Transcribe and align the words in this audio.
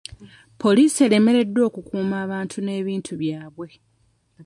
Poliisi 0.61 0.99
eremereddwa 1.05 1.61
okukuuma 1.69 2.15
abantu 2.25 2.57
n'ebintu 2.61 3.11
byabwe. 3.21 3.67